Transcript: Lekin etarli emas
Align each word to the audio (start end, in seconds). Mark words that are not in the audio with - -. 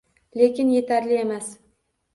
Lekin 0.41 0.73
etarli 0.79 1.13
emas 1.27 1.57